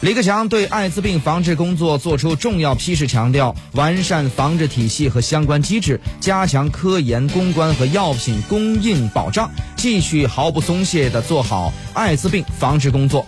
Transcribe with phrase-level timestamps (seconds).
[0.00, 13.24] 李克强对艾滋病防治工作作出重要批示，强调完善防治体系和相关机制，加强科研攻关和药品供应保障，继续毫不松懈地做好艾滋病防治工作。